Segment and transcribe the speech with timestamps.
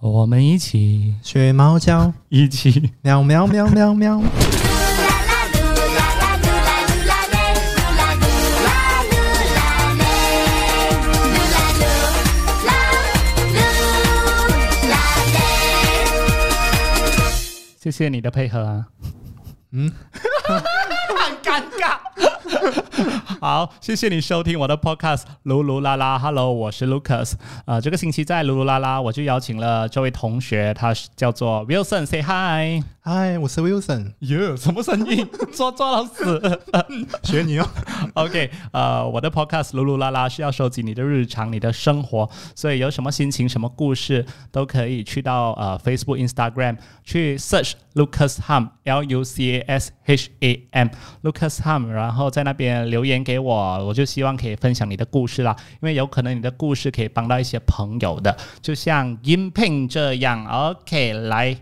[0.00, 4.22] 我们一起学猫叫，一起喵喵喵喵喵。
[17.80, 18.86] 谢谢你的配合啊。
[19.72, 19.92] 嗯，
[20.44, 20.62] 很
[21.48, 21.96] 尴尬。
[23.40, 26.18] 好，谢谢你收听我的 podcast《噜噜啦啦》。
[26.20, 27.32] Hello，我是 Lucas。
[27.64, 34.12] 呃，这个星期在噜噜啦啦，我就邀请了这位同学，他是叫做 Wilson，say hi，Hi，，我是 Wilson。
[34.18, 35.26] 哟，什么声音？
[35.54, 36.60] 抓抓老师，
[37.22, 37.66] 学你哦。
[38.14, 51.37] OK，呃，我的 podcast 噜噜啦啦是要收集你的日常、你的生活，所以有什么心情、什么故事，都可以去到呃 Facebook、Instagram 去 search Lucas Ham，L U C A S H A M，Lucas
[51.38, 60.44] Custom，然后在那边留言给我，我就希望可以分享你的故事啦，因为有可能你的故事可以帮到一些朋友的，就像音频这样。
[60.46, 61.56] OK，来。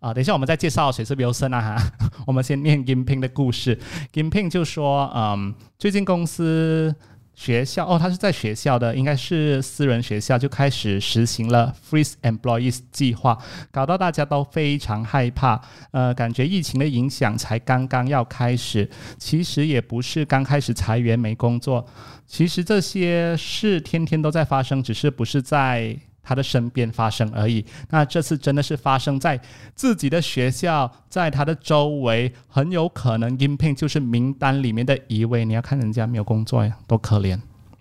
[0.00, 1.92] 啊，等一下，我们再介绍谁是 Wilson 啊哈。
[2.26, 3.78] 我们先念音频的故事。
[4.14, 6.94] 音频就说，嗯，最近公司
[7.40, 13.38] 学校哦，他是在学校的，应该是私人学校，就开始实行了 Freeze Employees 计划，
[13.70, 15.58] 搞到大家都非常害怕。
[15.90, 21.86] 呃，感觉疫情的影响才刚刚要开始，其实也不是刚开始裁员没工作，
[22.26, 25.96] 其实这些事天天都在发生，只是不是在。
[26.30, 27.64] 他的身边发生而已。
[27.88, 29.40] 那这次真的是发生在
[29.74, 35.44] 自己的学校，在他的周围，很有可能应聘就是名单里面的一位。
[35.44, 37.36] 你要看人家没有工作呀，多可怜。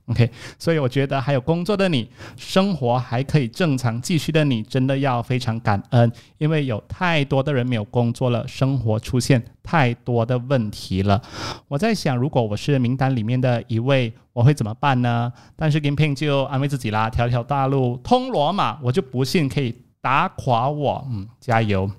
[0.10, 11.22] OK，所以我觉得还有工作的你，生活还可以正常继续的你，真的要非常感恩，因为有太多的人没有工作了，生活出现太多的问题了。
[11.68, 15.32] 我在想，如果我是名单里面的一位，我会怎么办呢？
[15.56, 21.08] 但是 Gimping 就安慰自己啦，条条大路通罗马，我就不信可以打垮我。
[21.12, 21.90] 嗯，加油。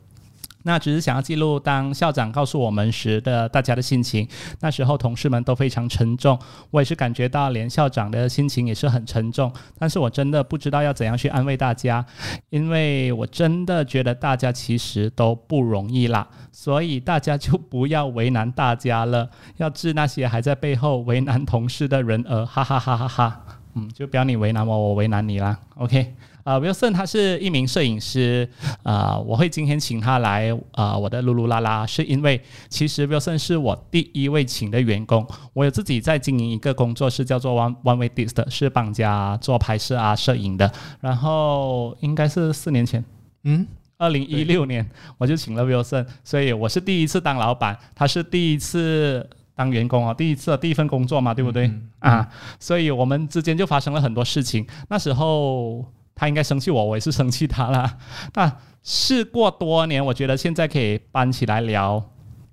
[0.62, 4.28] 那只是想要记录当校长告诉我们时的大家的心情。
[4.60, 6.38] 那时候同事们都非常沉重，
[6.70, 9.52] 我也是感觉到连校长的心情也是很沉重。
[9.78, 12.04] 但是我真的不知道要怎样去安慰大家，
[12.50, 16.28] 因为我真的觉得大家其实都不容易啦。
[16.52, 23.40] 所以大家就不要为难大家了，要治那些还在背后为难同事的人儿，哈哈哈哈哈。
[23.74, 25.58] 嗯，就不要你为难我，我为难你啦。
[25.76, 26.14] OK。
[26.42, 28.48] 啊，Wilson 他是一名摄影师，
[28.82, 43.04] 啊，我会今天请他来啊，我的噜噜啦啦，是因为其实 Wilson 是我第一位请的员工，我有自己在经营一个工作室，叫做 One One Way Dist，是帮家做拍摄啊、摄影的，然后应该是四年前，
[43.44, 43.66] 嗯，
[43.98, 51.70] 二零一六年我就请了 Wilson，所以我是第一次当老板，他是第一次当员工啊，第一次第一份工作嘛，对不对？
[51.98, 52.26] 啊，
[52.58, 55.84] 所以我们之间就发生了很多事情，那时候。
[56.14, 57.98] 他应该生气我，我也是生气他啦。
[58.34, 58.50] 那
[58.82, 62.02] 事过多年，我觉得现在可以搬起来聊，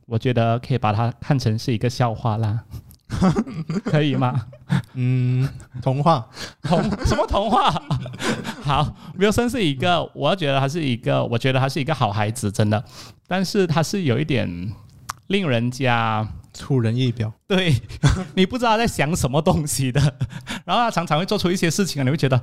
[0.06, 2.64] 我觉得可以把它看成是一个笑话啦，
[3.86, 4.48] 可以吗？
[4.94, 5.48] 嗯，
[5.82, 6.28] 童话，
[6.62, 7.72] 童什么童话？
[8.62, 12.84] 好，Wilson 是一个，我觉得他是一个，我觉得他是一个好孩子，真的。
[13.28, 14.74] 但是他是有一点
[15.28, 17.74] 令人家出人意表，对
[18.36, 20.02] 你不知道他在想什么东西的。
[20.66, 22.42] 然后他常常会做出一些事情，你会觉得。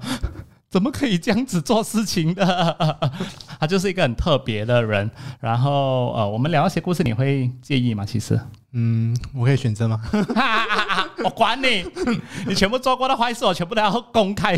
[0.74, 2.98] 怎么可以这样子做事情的？
[3.60, 5.08] 他就是一个很特别的人。
[5.38, 8.04] 然后，呃，我们聊一些故事，你会介意吗？
[8.04, 8.36] 其实，
[8.72, 10.02] 嗯，我可以选择吗？
[11.22, 11.86] 我管你，
[12.48, 14.56] 你全部做过的坏事，我全部都要公开。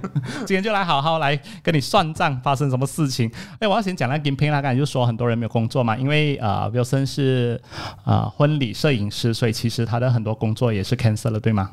[0.46, 3.30] 今天就来好好来跟你算账，发生什么事情？
[3.60, 7.60] 哎，我要先讲那 p i n 刚才就说很多人没有工作嘛，因为呃，Wilson 是
[8.06, 11.72] 呃婚礼摄影师，所以其实他的很多工作也是 cancel 了，对吗？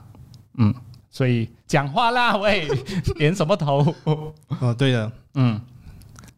[0.58, 0.76] 嗯。
[1.16, 2.68] 所以讲话啦，喂，
[3.16, 3.96] 点什么头？
[4.60, 5.62] 哦，对的，嗯，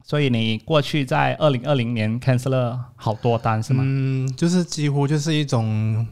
[0.03, 3.81] 所以你过去在二零二零年 cancel 了好多单是吗？
[3.83, 6.05] 嗯，就是几乎就是一种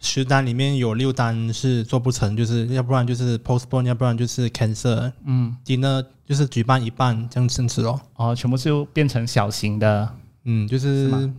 [0.00, 5.12] 十单里面有六单是做不成，就是要不然就是 postpone，要不然就是 cancel。
[5.24, 8.00] 嗯，dinner 就是举办一半这样子哦。
[8.16, 10.12] 哦，全部就变成小型的，
[10.42, 11.30] 嗯，就是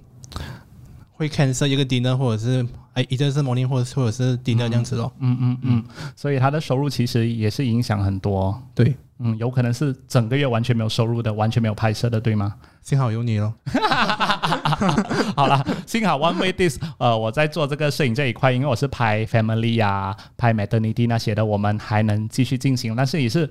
[1.19, 2.65] 会 cancel 一个 dinner 或者是。
[2.95, 5.13] 哎，一个是 morning 或者或者是 dinner 这样子咯。
[5.19, 5.83] 嗯嗯嗯，
[6.15, 8.61] 所以他的收入其实也是影响很多。
[8.73, 12.55] 对，嗯，有可能是整个月完全没有收入的，完全没有拍摄的，对吗？
[12.81, 13.53] 幸好有你咯。
[15.37, 22.95] 好了，幸好 One Way This，呃，我在做这个摄影这一块，因为我是拍 family 啊，拍 maternity 那些的，我们还能继续进行。
[22.95, 23.49] 但是也是，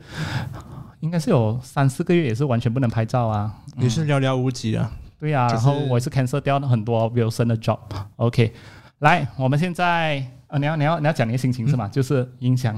[1.01, 4.91] 应该是有三四个月也是完全不能拍照啊，也是寥寥无几啊。
[5.19, 7.79] 对呀，然后我是 cancel 掉很多 Wilson 的 job。
[8.17, 8.53] OK。
[9.01, 11.87] 来，我们现在呃，你要你要你要讲你的心情是吗？
[11.87, 12.75] 就是影响，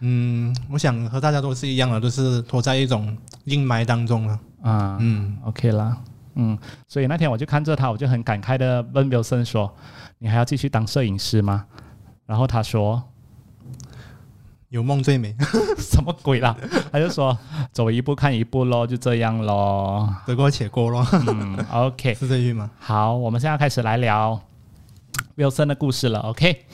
[0.00, 4.38] 嗯，我想和大家都是一样的，都是拖在一种阴霾当中了。
[4.60, 5.96] 啊，嗯，OK 啦，
[6.34, 9.74] 嗯，所以那天我就看着他，我就很感慨的问 Wilson 说
[10.20, 11.64] ：“你还要继续当摄影师吗？”
[12.26, 13.02] 然后他说
[14.72, 15.36] 有梦最美
[15.76, 16.56] ，：“什么鬼啦？”
[16.90, 17.38] 他就说
[17.72, 20.08] ：“走一步看一步咯，就这样咯。
[20.26, 22.70] 得过且过咯，”嗯，OK， 是这句吗？
[22.78, 24.40] 好，我们现在开始来聊
[25.36, 26.20] Wilson 的故事了。
[26.20, 26.64] OK，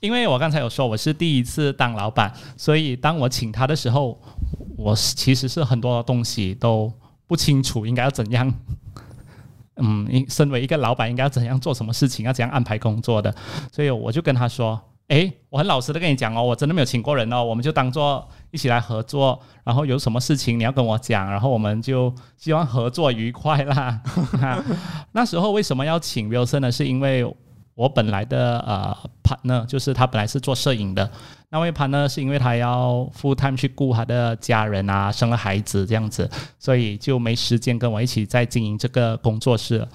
[0.00, 4.18] 因为我刚才有说我是第一次当老板，所以当我请他的时候，
[4.78, 6.90] 我是其实是很多东西都
[7.26, 8.50] 不清楚应该要怎样。
[9.76, 13.34] 嗯，应身为一个老板，应该要怎样做什么事情，要怎样安排工作的，
[13.70, 14.80] 所以我就跟他说
[15.12, 24.00] ：“诶，我很老实的跟你讲哦，我真的没有请过人哦，我们就当做一起来合作，然后有什么事情你要跟我讲，然后我们就希望合作愉快啦。
[25.12, 26.72] 那时候为什么要请 Wilson 呢？
[26.72, 27.30] 是因为
[27.74, 31.10] 我本来的呃 partner 就是他本来是做摄影的，
[31.50, 39.88] 那位 partner 是因为他要 full time 去顾他的家人啊，生了孩子这样子，所以就没时间跟我一起在经营这个工作室了。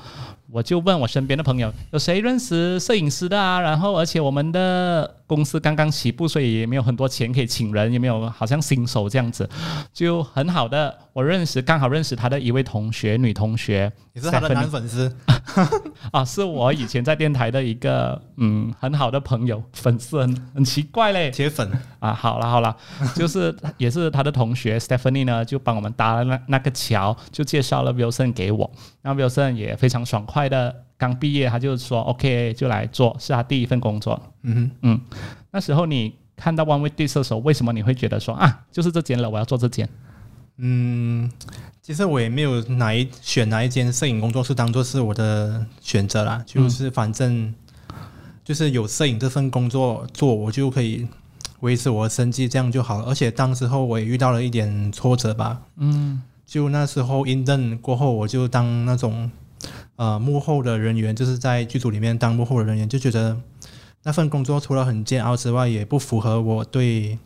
[0.52, 3.60] 我就问我身边的朋友，有谁认识摄影师的啊？
[3.60, 9.48] 然后，而且我们的公司刚刚起步，所以也没有很多钱可以请人，也没有好像新手这样子，
[9.92, 15.14] 就很好的，我认识刚好认识他的一位同学，女同学，也是他的男粉丝，
[16.12, 21.30] 啊，是我以前在电台的一个嗯很好的朋友，粉丝很很奇怪嘞。
[21.30, 21.70] 铁粉，
[22.00, 22.76] 啊，好了好了，
[23.14, 28.72] 就是也是他的同学 Stephanie 呢，就帮我们搭了那那个桥，就介绍了 Wilson 给我，
[29.02, 34.22] 那 Wilson 也非常爽快的，刚毕业他就说 OK 就来做，是他第一份工作。
[34.42, 35.00] 嗯嗯，
[35.51, 39.88] 那时候你看到 One Way Dish 的时候，为什么你会觉得说啊，就是这间了，我要做这间？
[40.57, 41.31] 嗯，
[41.81, 47.54] 其实我也没有哪一选哪一间摄影工作室当做是我的选择啦，就是反正
[48.44, 51.07] 就是有摄影这份工作做，我就可以
[51.60, 53.06] 维持我的生计，这样就好了。
[53.06, 59.30] 而且当时候我也遇到了一点挫折吧，嗯就那时候 in 过后，我就当那种
[59.98, 63.38] 呃幕后的人员，就是在剧组里面当幕后的人员，就觉得
[64.04, 67.20] 那份工作除了很煎熬之外，也不符合我对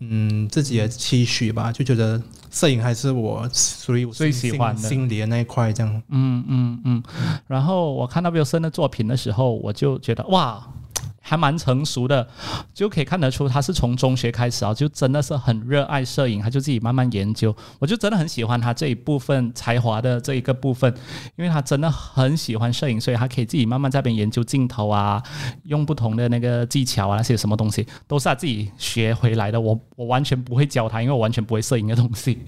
[0.00, 6.02] 嗯自己的期许吧，就觉得摄影还是我属于我最喜欢的心心里的那一块，这样。
[6.10, 7.02] 嗯嗯嗯。
[7.46, 10.62] 然后我看到 Wilson 的作品的时候，我就觉得哇。
[11.24, 12.28] 还蛮成熟的，
[12.74, 17.54] 就可以看得出他是从中学开始啊，就真的是很热爱摄影，他就自己慢慢研究。
[17.78, 20.92] 我就真的很喜欢他这一部分才华的这一个部分，
[21.36, 25.22] 因为他真的很喜欢摄影，所以他可以自己慢慢在边研究镜头啊，
[25.64, 29.58] 用不同的那个技巧啊，那些什么东西都是他自己学回来的。
[29.58, 32.38] 我我完全不会教他，因为我完全不会摄影的东西。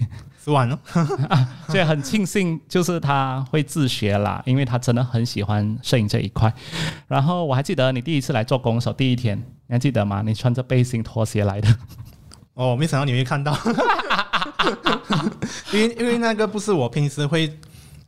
[0.45, 0.79] 吃完了，
[1.67, 6.53] 所以很庆幸，就是他会自学啦，因为他真的很喜欢摄影这一块。
[7.07, 10.21] 然后我还记得你第一次来做工的时候，第一天你还记得吗？
[10.23, 11.75] 你穿着背心拖鞋来的，
[12.53, 13.57] 哦，没想到你会看到，
[15.73, 17.51] 因为因为那个不是我平时会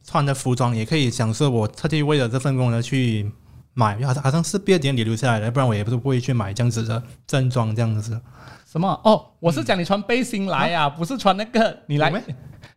[0.04, 3.31] 穿的服装，也可以讲是我特地为了这份工作去
[3.74, 8.22] 买，好像好像是毕业典礼留下来的，不然我也不是不会去买这样子的正装这样子。
[8.78, 9.02] 什么？
[9.04, 12.12] 哦，我是讲你穿背心来呀、不是穿那个你来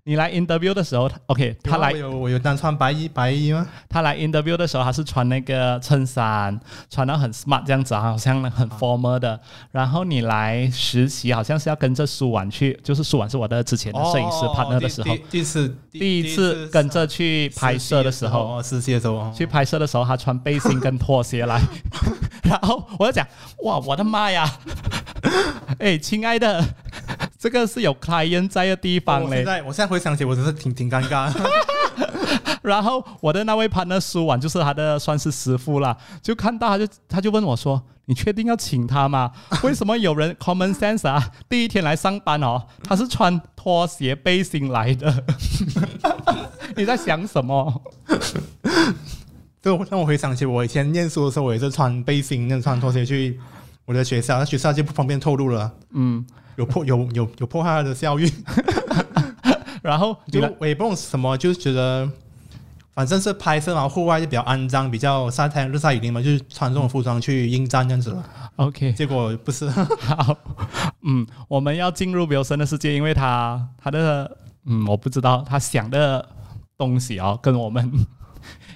[0.04, 3.66] 你来 interview 的时候，OK，他来我有我有单穿白衣白衣吗？
[3.88, 6.58] 他来 interview 的时候，他是穿那个衬衫，
[6.88, 9.38] 穿到很 smart 这样子啊，好像很 formal 的。
[9.70, 21.60] 然后你来实习，好像是要跟着苏婉去，就是苏婉是我的之前的摄影师哦 partner 的时候第，第第一次第一次跟着去拍摄的时候，哦，实习的时候，哦去拍摄的时候，他穿背心跟拖鞋来，
[22.42, 23.26] 然后我就讲，
[23.64, 24.50] 哇，我的妈呀！
[25.78, 26.62] 哎，亲爱的，
[27.40, 29.44] 这个是有 client 在的地方嘞我现。
[29.46, 31.50] 在我现在回想起，我真是挺挺尴尬的。
[32.60, 39.32] 然后我的那位 partner 苏婉就是他的算是师傅啦，就看到他就他就问我说：“你确定要请他吗？
[39.64, 41.30] 为什么有人 common sense 啊？
[41.48, 45.24] 第一天来上班哦，他是穿拖鞋背心来的，
[46.76, 47.82] 你在想什么？
[49.62, 53.40] 就让我回想起我以前念书的时候，我也是穿背心、那穿拖鞋去
[53.86, 56.22] 我的学校，那学校就不方便透露了，嗯，
[56.60, 58.30] 有破有有有破坏他的校誉。
[59.82, 62.06] 然后就我也不懂什么，就是觉得
[62.92, 68.22] 反正是拍摄嘛，户外就比较肮脏，比较晒太阳、日晒雨淋嘛，就是穿这种服装去应战这样子了。
[68.56, 70.36] OK 结果不是， 好，
[71.02, 74.36] 嗯，我们要进入 Wilson 的世界，因为他他的
[74.66, 76.28] 嗯，我不知道他想的
[76.76, 77.90] 东西哦，跟我们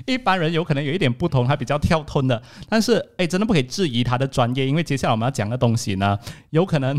[0.06, 2.42] 一般人有可能有一点不同，他比较跳吞的。
[2.66, 6.98] 但是哎，真的不可以质疑他的专业，因为接下来我们要讲的东西呢，有可能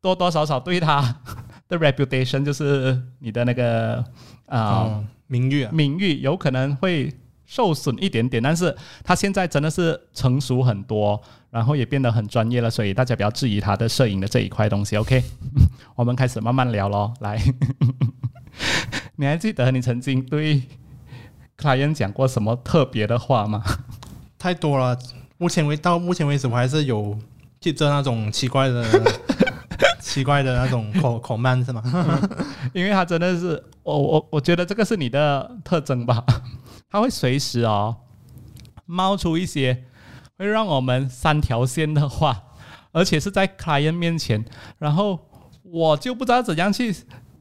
[0.00, 1.16] 多多少少对他
[1.68, 4.04] 的 reputation，就是你的那个
[4.46, 7.12] 啊、哦，名誉啊，名誉，有可能会
[7.46, 8.74] 受损一点点，但是
[9.04, 14.96] 他现在真的是成熟很多，然后也变得很专业了，所以大家不要质疑他的摄影的这一块东西。
[14.96, 15.22] OK，
[15.94, 17.12] 我们开始慢慢聊咯。
[17.20, 17.38] 来，
[19.16, 20.62] 你还记得你曾经对
[21.58, 23.62] client 讲过什么特别的话吗？
[24.38, 24.98] 太多了。
[25.38, 27.18] 目前为到目前为止，我还是有
[27.60, 28.84] 记着那种奇怪的、
[30.12, 31.82] 奇怪的那种 口口慢是吗？
[32.74, 36.22] 因为他真的是，我我我觉得这个是你的特征吧，
[36.90, 37.96] 他会随时哦
[38.84, 39.84] 冒出一些
[40.36, 42.42] 会让我们三条线的话，
[42.92, 44.44] 而且是在 client 面前，
[44.78, 45.18] 然后
[45.62, 46.94] 我就不知道怎样去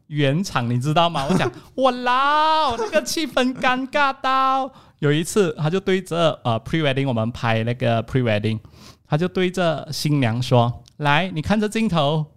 [0.07, 1.27] 圆场，你知道吗？
[1.29, 4.71] 我想 我老那个气氛尴尬到。
[4.99, 8.59] 有一次，他就对着呃 pre wedding 我们拍那个 pre wedding，
[9.07, 12.30] 他就对着新娘说：“来，你看着镜头，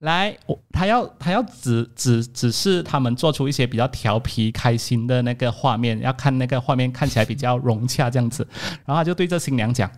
[0.00, 8.46] 来，我他要他要指指指示他们做出一些比较调皮开心的那个画面，要看那个画面看起来比较融洽这样子。
[8.86, 9.90] 然后他就对着新娘讲：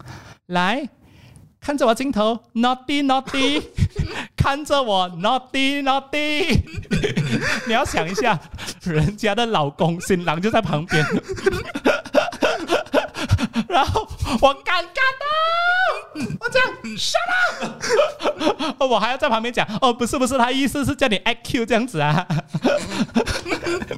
[0.47, 0.89] 来，
[1.61, 3.63] 看着我镜头，naughty naughty，
[4.37, 6.61] 看着我 naughty naughty，
[7.69, 8.41] 你要想一下，
[8.83, 11.07] 人家的老公新郎就在旁边。”
[13.69, 14.07] 然后
[14.41, 15.27] 我尴尬到，
[16.15, 16.63] 我讲
[16.97, 17.17] shut
[17.61, 22.27] up，我还要在旁边讲哦，不是不是，他意思是叫你 IQ 这样子啊，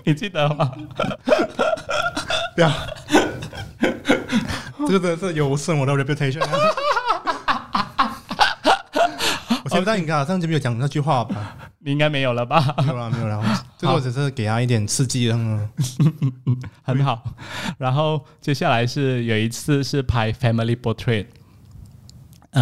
[0.04, 0.70] 你记得吗？
[2.54, 2.70] 不要，
[4.86, 6.42] 这个真的是有损我的 reputation。
[9.64, 11.56] 我现在应该上就没有讲那句话吧？
[11.80, 12.74] 你应该没有了吧？
[12.78, 13.42] 没有了，没有了。
[13.76, 15.68] 最后只是给他一点刺激了，
[16.84, 17.22] 很好。
[17.78, 21.26] 然后接下来是有一次是拍 family portrait，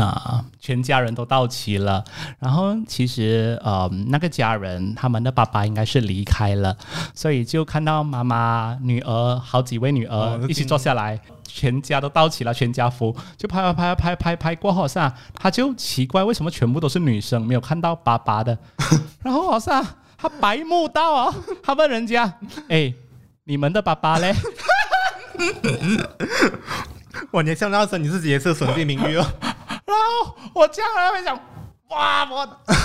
[0.00, 2.02] 啊，全家人都到齐了。
[2.38, 6.76] 然后其实呃，那个家人他们的爸爸应该是离开了，
[7.14, 11.20] 所以就看到妈妈、女儿好几位女儿一起坐下来。
[11.54, 14.98] 全家都到齐了，全家福就拍拍拍拍拍拍过后，是
[15.34, 18.56] 他就奇怪为什么全部都是女生，没有看到爸爸的。
[19.22, 22.38] 然后好像他白目到哦，他问人家
[22.70, 22.94] ：“哎，
[23.44, 24.34] 你们的爸爸嘞？”
[27.32, 29.26] 哇，你像那时候你自己也是损尽名誉哦。
[29.92, 31.38] 然后我这样会讲
[31.90, 32.48] ：“哇，我。”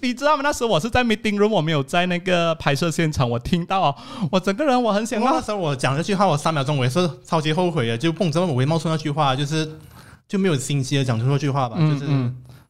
[0.00, 0.40] 你知道吗？
[0.42, 3.28] 那时候我是在 meeting room，我没有在那个拍摄现场。
[3.28, 3.94] 我听到，
[4.32, 5.20] 我整个人我很想。
[5.20, 9.78] 那时候我讲这句话，我三秒钟我也是超级后悔的，就碰着我会冒出那句话，就是
[10.26, 12.06] 就没有心机的讲出那句话吧，就是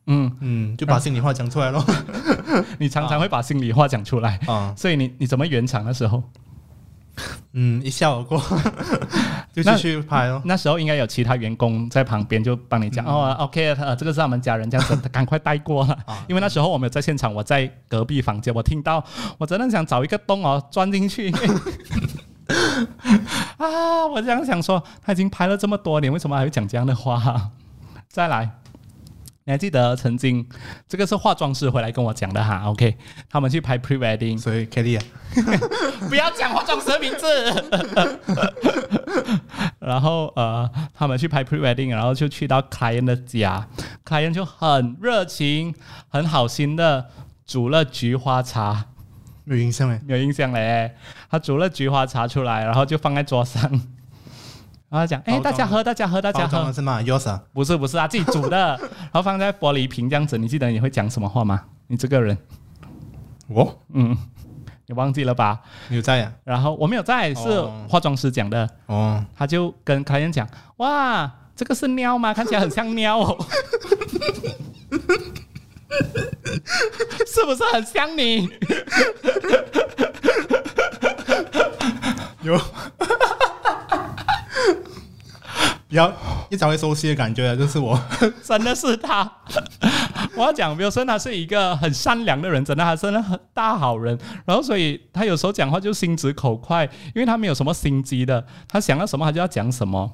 [0.07, 1.85] 嗯嗯，就把心里话讲出来咯。
[2.81, 6.21] 你常常会把心里话讲出来啊，所以你你怎么圆场的时候？
[7.53, 8.43] 嗯，一笑而过，
[9.63, 10.41] 就继续拍哦。
[10.45, 13.35] 那时候应该有其他员工在旁边，就帮你讲哦。
[13.41, 15.99] OK，呃，这个是他们家人，这样子，赶快带过了。
[16.29, 19.05] 因为那时候我没有在现场，我在隔壁房间，我听到，
[19.39, 21.33] 我真的想找一个洞哦，钻进去。
[23.59, 27.51] 啊，我这样想说，他已经拍了这么多年，为什么还会讲这样的话？
[28.09, 28.51] 再来。
[29.49, 30.47] 你还记得曾经
[30.87, 32.95] 这个是化妆师回来跟我讲的哈？OK，
[33.31, 35.03] 他们去拍 pre wedding，所以 Kelly 啊，
[36.07, 37.27] 不要讲化妆师的名字。
[39.81, 43.67] 然后呃，他们去拍 pre wedding，然后就去到 client 的家
[44.05, 45.75] ，client 就很热情、
[46.11, 47.07] 很好心的
[47.47, 48.85] 煮了菊花茶。
[49.47, 49.99] 有印象没？
[50.09, 50.93] 有印象嘞，
[51.31, 53.81] 他煮了菊花茶出来，然后就放在桌上。
[54.89, 58.79] 然后讲，哎，大家喝，大家喝，大家喝，是吗？Yosa，不是，不是啊，自己煮的，
[59.13, 60.39] 然后放在玻璃瓶这样子。
[60.39, 61.63] 你记得你会讲什么话吗？
[61.89, 62.37] 你这个人，
[63.49, 64.17] 我，嗯，
[64.87, 65.61] 你忘记了吧？
[65.91, 66.33] 有在呀。
[66.43, 68.67] 然后我没有在，是化妆师讲的。
[68.87, 69.23] 哦。
[69.37, 72.33] 他就跟客人讲，哇，这个是喵吗？
[72.33, 73.37] 看起来很像喵哦。
[77.27, 78.49] 是不是很像你？
[82.41, 82.59] 有。
[85.88, 86.13] 比较
[86.49, 88.01] 一找会熟悉的感觉，就是我，
[88.43, 89.31] 真的是他。
[90.35, 94.17] 我要讲，比如说他是一个很善良的人，真的，他真的很大好人。
[94.47, 100.11] 然后，所以他有时候讲话就心直口快，因为他没有什么心机的，他想到什么他就要讲什么。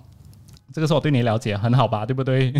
[0.72, 2.52] 这个是我对你了解很好吧，对不对？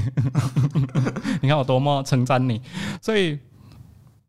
[1.43, 2.61] 你看我多么称赞你，
[3.01, 3.39] 所以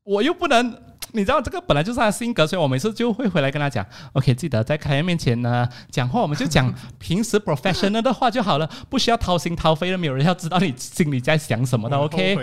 [0.03, 0.75] 我又不能。
[1.11, 12.37] 你知道这个本来就是他的性格，所以我每次就会回来跟他讲，OK，记得在客人面前呢讲话，我们就讲 平时 professional 的话就好了，不需要掏心掏肺的，没有人要知道你心里在想什么的，OK，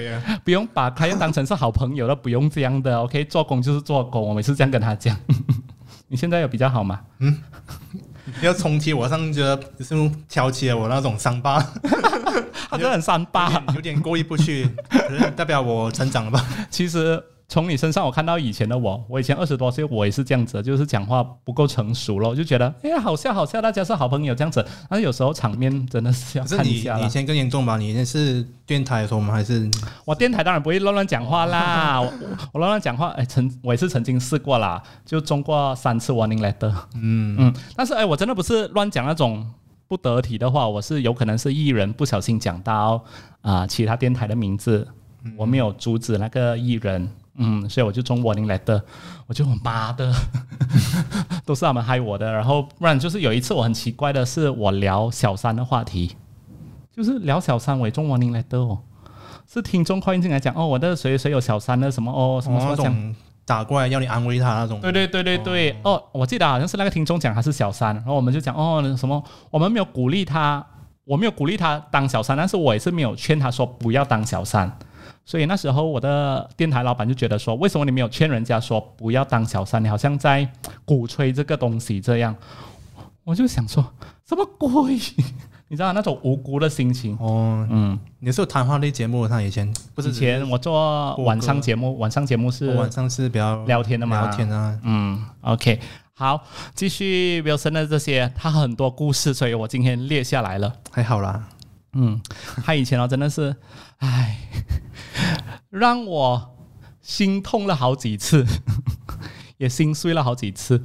[0.45, 5.17] 不用把客人当成是好朋友了，不用这样的，OK，做工就是做工，我每次这样跟他讲。
[6.09, 7.01] 你现在有比较好吗？
[7.21, 7.39] 嗯，
[8.43, 9.95] 要冲击我上觉得是
[10.29, 11.59] 挑起了我那种伤疤，
[12.71, 14.69] 他真的很伤疤，有点过意不去，
[15.37, 16.47] 代表我成长了吧？
[16.71, 17.23] 其实。
[17.53, 24.67] 从你身上我看到以前的我，我以前二十多岁，我也是这样子，就是讲话不够成熟了，我就觉得哎呀好笑好笑，大家是好朋友这样子。
[24.89, 27.09] 但是有时候场面真的是要看一下以。
[27.11, 27.77] 前更严重吧？
[27.77, 29.35] 你以前是电台的时候吗？
[29.35, 29.71] 还是
[30.07, 32.11] 我电台当然不会乱乱讲话啦，我
[32.53, 36.73] 我乱乱讲话，哎，曾我也是曾经试过啦，就中过三次 warning letter。
[36.95, 39.47] 嗯嗯，但是哎，我真的不是乱讲那种
[39.87, 43.05] 不得体的话，我是有可能是艺人不小心讲到
[43.43, 44.89] 啊、其他电台的名字，
[45.37, 48.81] 我没有阻止那个艺人，嗯，所以我就中 warning letter，
[49.27, 50.13] 我就妈的，
[51.47, 52.31] 都是他们害我的。
[52.31, 56.17] 然后不然就是有一次我很奇怪的是，我聊小三的话题，
[56.95, 58.79] 就是聊小三，我也中 warning letter 哦。
[59.47, 64.81] 是听众快进来讲哦，我的谁谁有小三的什么哦什么什哦么讲，打过来要你安慰他那种？
[64.81, 70.65] 对对对对对，哦，我记得好像是那个听众讲他是小三，然后我们就讲哦什么，我们没有鼓励他，
[71.05, 74.71] 我没有鼓励他当小三，但是我也是没有劝他说不要当小三。
[75.25, 79.83] 所以那时候我的电台老板就觉得说，为什么你没有劝人家说不要当小三？
[79.83, 80.47] 你好像在
[80.85, 82.35] 鼓吹这个东西这样。
[83.25, 83.85] 我就想说，
[84.29, 84.99] 什么鬼？
[85.69, 87.17] 你知道那种无辜的心情。
[87.19, 95.81] 哦，嗯，你是有谈话类节目的，他以前不是以前我做晚上节目，晚上节目是晚上是比较聊天的嘛，聊天啊，嗯，OK，
[96.13, 96.43] 好，
[96.75, 100.75] 继续 Wilson 的这些，他很多故事，所以我今天列下来了。
[100.91, 101.43] 还好啦。
[101.95, 102.21] 嗯，
[102.65, 103.55] 他以前哦真的是，
[103.99, 104.39] 唉，
[105.69, 106.57] 让我
[107.03, 108.45] 心痛了好几次，
[109.59, 110.83] 也心碎了好几次，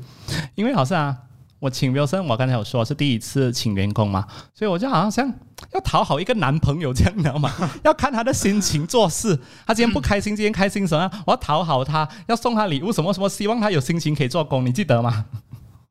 [0.55, 1.15] 因为好像，
[1.59, 5.33] 我请 Wilson，我刚才有说是第一次请员工嘛，所以我就好像
[5.73, 7.51] 要讨好一个男朋友这样，你知道吗？
[7.85, 11.09] 要看他的心情做事，他今天不开心，今天开心什么？
[11.25, 15.25] 我要讨好他，要送他礼物什么什么，希望他有心情可以做工，你记得吗？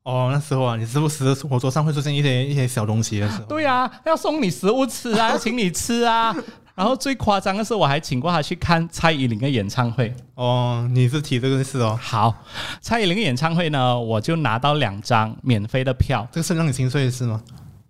[0.07, 6.33] 哦，那时候啊，你时不时火桌上会出现一些一些小东西的时候，对呀、要送你食物吃啊， 要请你吃啊。
[6.75, 10.15] 然后最夸张的是，我还请过他去看蔡依林的演唱会。
[10.35, 12.33] 哦，你是提这个事哦，好，
[12.79, 17.43] 蔡依林的演唱会呢，我就拿到两张免费的票，这个是让你心碎的事吗？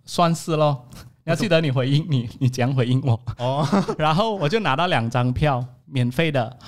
[0.04, 0.88] 算是咯。
[1.24, 3.20] 你要记得你回应你，你怎样回应我？
[3.38, 3.64] 哦，
[3.96, 6.58] 然后我就拿到两张票，免费的。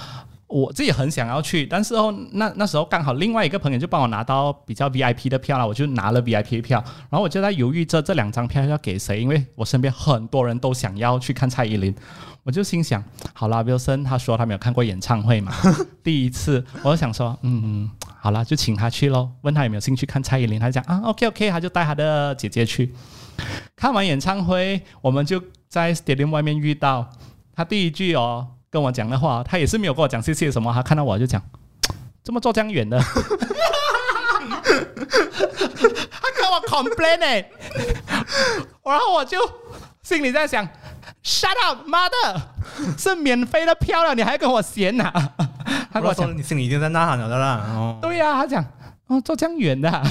[0.51, 11.95] 我自己很想要去，但是哦，那那时候刚好另外一个朋友就帮我拿到比较 VIP 的票了，我就拿了 VIP 的票，然后我就在犹豫着这两张票要给谁，因为我身边很多人都想要去看蔡依林，
[12.43, 15.53] 我就心想，好啦 w i l s o n 他说他没有看过演唱会嘛，
[16.03, 17.89] 第一次，我就想说，嗯，
[18.21, 22.93] 好啦，就请他去咯，问他有没有兴趣看蔡依林，他就讲啊，OK OK，他就带他的姐姐去，
[23.77, 27.09] 看完演唱会，我们就在 stadium 外面遇到。
[27.53, 31.43] 他第一句哦跟我讲的话，他也是没有跟我讲谢谢什么，他看到我就讲，
[32.23, 32.99] 这么坐这样远的？
[36.11, 37.51] 他跟我 complain 哎、
[38.85, 39.39] 然后我就
[40.03, 40.67] 心里在想
[41.23, 42.41] ，shut up，妈的，
[42.99, 45.11] 是免费的票了，你还跟我闲呐、
[45.93, 47.65] 他跟我说，你心里已经在呐喊了的啦。
[47.75, 48.65] 哦，对呀、他讲。
[49.11, 50.03] 哦，坐这样远的啊、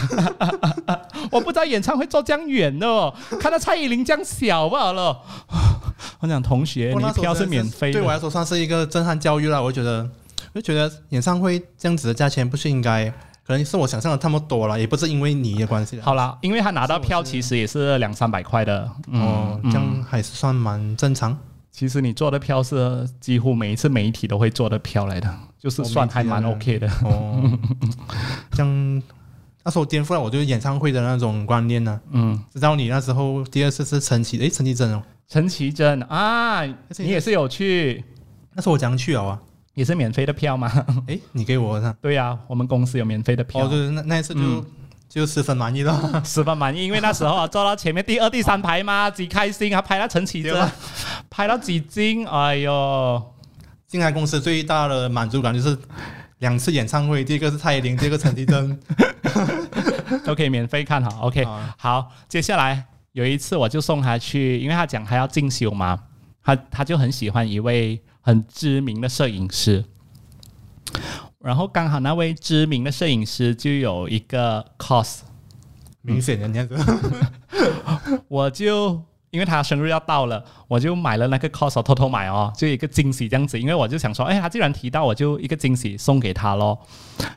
[1.31, 5.17] 我不知道演唱会周江远的哦，看到蔡依林这样小罢了。
[6.19, 9.63] 我讲同学，你票是免费的，对我来说算是一个震撼教育了。
[9.63, 10.05] 我觉得，
[10.53, 13.09] 我就觉得演唱会这样子的价钱不是应该，
[13.47, 16.03] 可能是我想象的那么多了，也不是因为你的关系啦。
[16.03, 21.37] 好啦，因为他拿到票其实也是两三百块的，嗯，哦，这样还是算蛮正常。
[21.79, 26.85] 其实你做的票是几乎每一次媒体都会做的票来的，就是算还蛮 OK 的。
[27.05, 27.41] 哦，
[28.51, 28.67] 像
[29.63, 36.65] 那时候颠覆了我对演唱会的那种观念呢、嗯，直到你那时候第二次是陈绮，诶，陈绮贞哦，陈绮贞啊，
[36.97, 38.03] 你也是有去，
[38.55, 39.39] 那时候我怎样去了啊？
[39.73, 40.69] 也是免费的票吗？
[41.07, 43.63] 诶，你给我的，对呀、我们公司有免费的票。
[43.63, 44.65] 哦，对，那那一次就、嗯
[45.09, 46.21] 就十分满意了。
[46.23, 50.71] 十分满意，因为那时候啊坐到前面第二、第三排嘛，几开心啊，拍到陈绮贞，
[51.29, 53.21] 拍到几斤，哎呦，
[53.87, 55.75] 进来公司最大的满足感就是
[56.37, 58.79] 两次演唱会，第一个是蔡依林，第二个陈绮贞。
[60.25, 61.43] 都可以免费看好，OK。
[61.43, 65.99] 啊好，接下来有一次我就送他去，因为他讲他要进修嘛，
[66.43, 69.83] 他他就很喜欢一位很知名的摄影师，
[71.43, 75.19] 然后刚好那位知名的摄影师就有一个 cos，
[76.01, 76.77] 明显的那个，
[78.27, 86.77] 我就因为他生日要到了，我就买了那个 cos，我偷偷买哦，就一个惊喜这样子，因为我就想说，哎，他既然提到，我就一个惊喜送给他咯。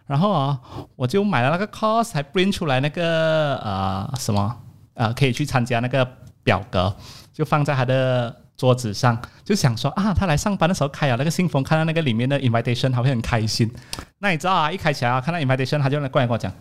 [0.07, 0.61] 然后啊，
[0.97, 4.57] 我就买了那个 cos，还 print 出来那个呃什么
[4.95, 6.05] 呃，可以去参加那个
[6.43, 6.93] 表格，
[7.33, 13.71] 就放在他的桌子上，就想说啊，他来上班的时候开了那个信封，看到那个里面的 invitation，他会很开心。
[14.19, 16.53] 那你知道啊，一开起来啊，看到 invitation，他就过来跟我讲，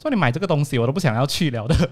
[0.00, 1.76] 说你买这个东西，我都不想要去了的。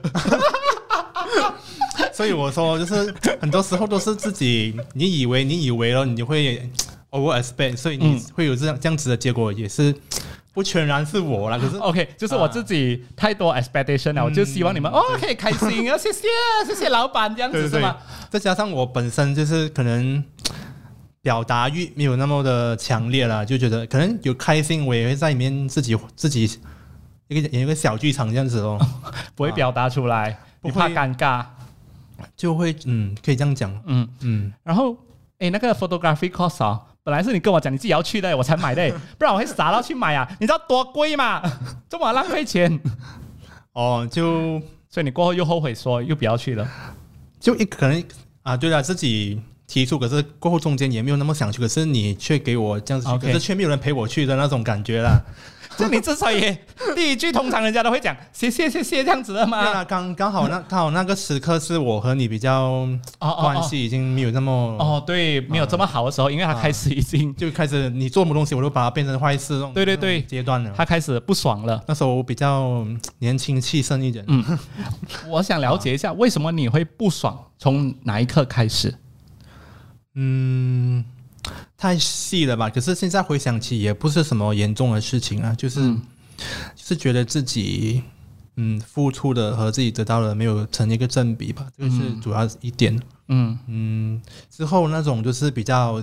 [2.12, 6.70] 所以我说就是很多时候都是自己，你以为你以为了，你就会
[7.10, 9.94] over expect，所以你会有这样这样子的结果，也是
[10.54, 11.58] 不全然是我啦。
[11.58, 16.22] 可是 OK，就是我自己太多 expectation 了，我就希望你们哦可以开心啊，谢谢
[16.66, 17.96] 谢谢老板这样子是吗？
[18.30, 20.24] 再加上我本身就是可能
[21.20, 26.48] 表达欲没有那么的强烈了，就觉得可能有开心，我也会在里面自己自己
[27.28, 28.78] 一个演一个小剧场这样子哦，
[29.34, 31.44] 不会表达出来，不怕尴尬，
[32.36, 34.08] 就会嗯可以这样讲，嗯。
[34.20, 34.96] 嗯，然后
[35.38, 36.80] 诶那个 photography course 啊。
[37.04, 40.26] 本来是你跟我讲你自己要去的，我才买的， 不然我会傻到去买啊！
[40.40, 41.42] 你知道多贵吗？
[41.86, 42.80] 这么浪费钱。
[43.74, 46.66] 哦，就所以你过后又后悔说又不要去了，
[47.38, 48.02] 就一可能
[48.42, 55.22] 啊，对啊，自己提出，可是过后中间也没有那么想去，可是你却给我这样子，可是却没有人陪我去的那种感觉啦。
[55.78, 56.56] 就你至少也
[56.94, 59.62] 第一句通常人家都会讲谢谢谢谢这样子的吗？
[59.62, 62.86] 对啊，刚刚好那刚好那个时刻是我和你比较
[63.18, 71.82] 关系已经没有那么哦对，没有这么好的时候，因为他开始已经就开始你做什么东西，我都把它变成坏事，对对对阶段了，他开始不爽了。
[71.88, 72.86] 那时候我比较
[73.18, 74.44] 年轻气盛一点，嗯，
[75.28, 78.94] 我想了解一下为什么你会不爽，从哪一刻开始？
[80.14, 81.04] 嗯。
[81.84, 82.70] 太细了吧？
[82.70, 85.80] 可是现在回想起，也不是什么严重的事情啊，就是
[86.74, 88.02] 就是觉得自己
[88.56, 92.98] 嗯付出的和自己得到的没有成一个正比吧，这个是主要一点。
[93.28, 96.02] 嗯嗯，之后那种就是比较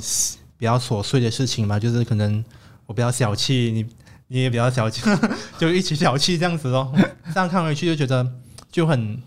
[0.55, 2.45] 比较琐碎的事情嘛，就是可能
[2.85, 3.83] 我比较小气，你
[4.27, 5.01] 你也比较小气，
[5.57, 6.93] 就一起小气这样子咯。
[7.33, 8.31] 这样看回去就觉得
[8.71, 9.19] 就很。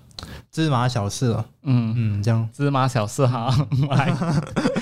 [0.52, 3.52] 芝麻小事了，嗯嗯，这样芝麻小事哈，
[3.90, 4.14] 来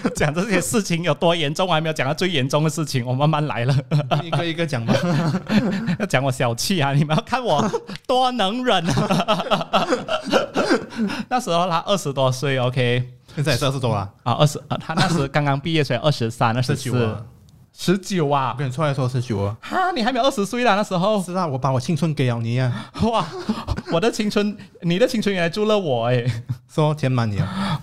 [0.14, 3.74] 讲这些事情有多严重，我还没有讲到最严重的事情，我慢慢来了，
[4.22, 4.94] 一个一个讲吧。
[5.98, 7.68] 要 讲我小气啊，你们要看我
[8.06, 8.84] 多能忍。
[11.28, 17.16] 那时候他二十多岁，OK，现在也二十多了啊，二十，他那时刚刚毕业，所以二十三、二十四。
[17.74, 18.50] 十九啊！
[18.52, 19.56] 我跟你出来说十九啊！
[19.62, 22.90] 哈，你还没有二十岁啦，那时候是啊，我把我青春给了你啊！
[23.00, 23.26] 哇，
[23.90, 26.22] 我的青春，你的青春原来住了我哎，
[26.68, 27.80] 说填满你啊！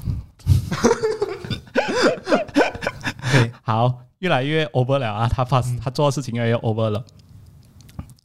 [3.69, 5.29] 对，好，越来越 over 了啊！
[5.31, 7.03] 他发他做的事情越来越 over 了。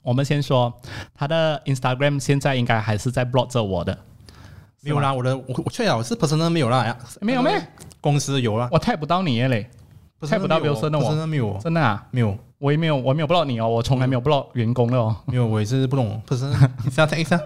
[0.00, 0.72] 我们先说
[1.14, 3.98] 他的 Instagram 现在应该还是在 block 着我的，
[4.80, 7.50] 没有啦，我的我我确实我是 personal 没有啦呀，没有没，
[8.00, 9.68] 公司有啦，我 tap 不到你嘞。
[10.22, 16.22] 猜不到比如说那我真的没有，真的啊，没有，我也没有，我没有 block 你哦，我从来没有 block 员工的哦，没有，我也是不懂，
[16.82, 17.38] 你先听一下，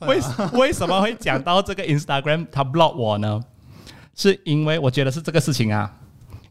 [0.00, 0.20] 为
[0.52, 3.42] 为什么会讲到这个 Instagram 他 block 我呢？
[4.14, 5.90] 是因为我觉得是这个事情啊。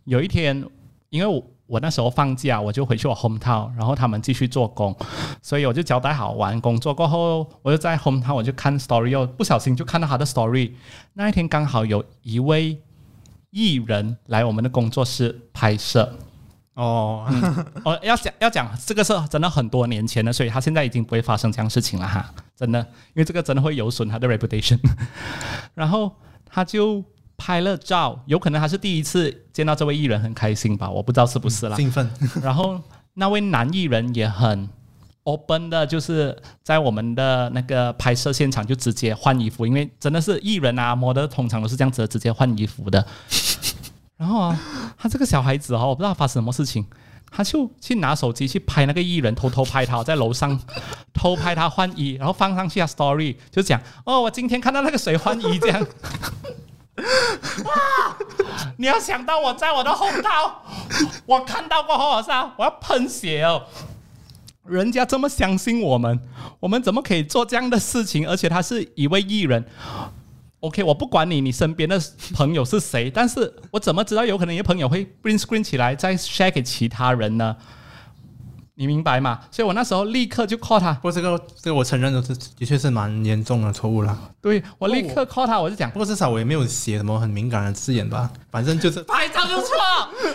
[0.06, 0.66] 有一天，
[1.10, 4.96] 因为我我那时候放假，我就回去我 home town，然后他们继续做工，
[5.42, 10.72] 所以我就交代好完工作过后，我就在 home town 我就看 story，又不小心就看到他的 story。
[11.14, 12.82] 那一天刚好有一位。
[13.52, 16.14] 艺人来我们的工作室拍摄，
[16.74, 17.26] 哦，
[17.86, 24.78] 哦，要讲要讲这个是真的很多年前了，所以他现在已经不会发生这样事情了哈，真的，因为这个真的会有损他的 reputation。
[25.74, 26.12] 然后
[26.46, 27.02] 他就
[27.38, 30.90] 拍了照，有可能他是第一次见到这位艺人，很开心吧？
[30.90, 32.10] 我不知道是不是啦，兴奋。
[32.42, 32.82] 然后
[33.14, 34.70] 那位男艺人也很。
[35.26, 43.04] open 的，就是在我们的那个拍摄现场就直接换衣服，因为真的是艺人啊，模特通常都是这样子直接换衣服的。
[44.18, 44.62] 然后啊，
[44.96, 46.86] 他这个小孩子哦，我不知道发生什么事情，
[47.32, 50.60] 他就去拿手机去拍那个艺人，偷偷拍他，在楼上
[51.12, 55.88] 偷拍他换衣，然后放上去啊 story，就讲哦，我今天看到那个谁换衣这样。
[56.98, 58.18] 哇！
[58.78, 60.64] 你要想到我在我的后套，
[61.26, 63.64] 我看到过好笑，我要喷血哦。
[64.66, 66.20] 人家这么相信我们，
[66.60, 68.28] 我们怎么可以做这样的事情？
[68.28, 69.64] 而且他是一位艺人。
[70.62, 72.02] OK，我不管你，你身边的
[72.34, 77.56] 朋友是谁，但是我怎么知道有可能你的朋友会 bring screen 起来再 share 给其他人呢？
[78.76, 79.40] 你明白吗？
[79.50, 80.94] 所以我那时候立刻就 call 他。
[80.94, 84.18] 不过这个，这个我承认的是，的确是蛮严重的错误了。
[84.42, 85.90] 对我立刻 call 他，我就讲。
[85.90, 89.70] 不过至少我也没有写什么很敏感的字眼吧，反正就是拍照就错，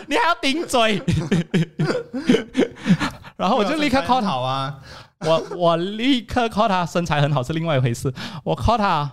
[0.08, 1.02] 你还要顶嘴。
[3.36, 4.78] 然后我就立刻 call 他啊！
[5.20, 8.12] 我我立刻 call 他，身材很好是另外一回事。
[8.42, 9.10] 我 call 他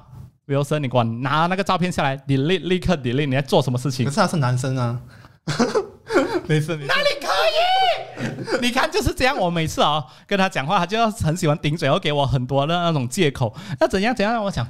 [0.47, 3.25] ，Wilson，你给我拿那个照片下来，delete，立刻 delete。
[3.25, 4.05] 你在做什么事情？
[4.05, 4.99] 可是他是男生啊，
[6.47, 6.75] 没事。
[6.77, 7.27] 哪里可
[8.57, 8.59] 以？
[8.61, 9.37] 你看就是这样。
[9.37, 13.53] 我每次啊跟他讲话，他就要很喜欢顶嘴，要给我很多的那种借口。
[13.79, 14.43] 那怎样怎样？
[14.43, 14.65] 我想，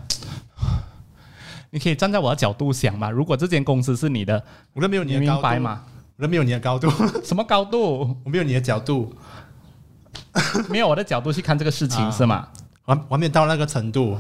[1.71, 3.09] 你可以站在我的角度想嘛。
[3.09, 5.83] 如果这间公司是你的，我都没有你的明白吗？
[6.17, 6.89] 我都没有你的高度。
[7.23, 8.17] 什么高度？
[8.23, 9.13] 我没有你的角度。
[10.69, 12.47] 没有我的角度去看这个事情是吗？
[12.85, 14.19] 还还没到那个程度，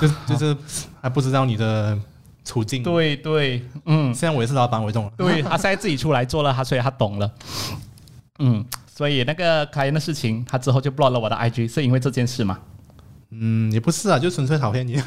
[0.00, 0.56] 就就是
[1.00, 1.98] 还不知道你的
[2.44, 5.12] 处境。，对对，嗯，现在我也是老板，我懂了。
[5.16, 7.30] 对他现在自己出来做了，他所以他懂了，
[8.38, 12.58] 嗯，所以那个开的事情，他之后就 block 了我的 IG，是因为这件事吗？
[13.30, 15.00] 嗯，也不是啊，就纯粹讨厌你。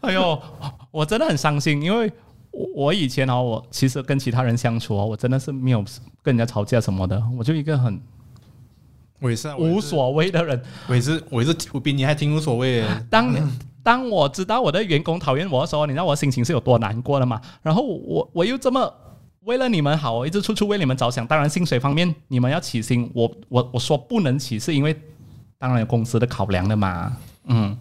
[0.00, 0.40] 哎呦，
[0.90, 2.10] 我真的很伤心，因为
[2.50, 5.84] 我我以前哦，我其实跟其他人相处哦，我真的是没有
[6.22, 8.00] 跟人家吵架什么的，我就一个很
[9.20, 10.62] 我也是无所谓的人。
[10.86, 13.06] 我也是，我也是，我比你还挺无所谓的。
[13.10, 13.34] 当
[13.82, 17.40] 当我知道我的员工讨厌我的时候，你知道我心情是有多难过的吗？
[17.62, 18.92] 然后我我又这么
[19.44, 21.26] 为了你们好，我一直处处为你们着想。
[21.26, 24.94] 当然，薪水方面你们要起薪，我我我说不能起，是因为
[25.58, 27.16] 当然有公司的考量的嘛。
[27.44, 27.76] 嗯，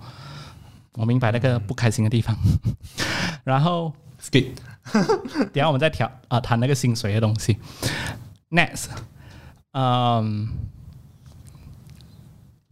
[0.94, 2.36] 我明白那个不开心的地方。
[3.44, 4.48] 然后 skip，
[5.52, 7.58] 等下我们再调啊、谈那个薪水的东西。
[8.50, 8.86] Next，
[9.74, 10.48] 嗯，